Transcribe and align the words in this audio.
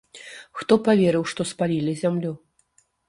Хто 0.61 0.77
паверыў, 0.87 1.23
што 1.33 1.41
спалілі 1.53 1.93
зямлю? 2.03 2.31